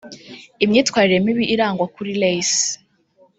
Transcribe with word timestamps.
Imyitwarire 0.63 1.17
mibi 1.25 1.43
irangwa 1.53 1.85
kuri 1.95 2.11
Ray 2.21 2.39
C 2.49 2.51